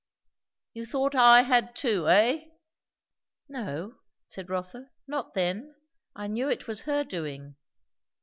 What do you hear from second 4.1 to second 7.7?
said Rotha; "not then. I knew it was her doing."